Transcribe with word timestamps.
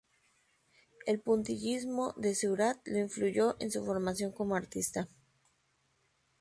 El 1.05 1.19
puntillismo 1.21 2.15
de 2.17 2.33
Seurat 2.33 2.79
lo 2.85 2.97
influyó 2.97 3.55
en 3.59 3.69
su 3.69 3.85
formación 3.85 4.31
como 4.31 4.55
artista. 4.55 5.07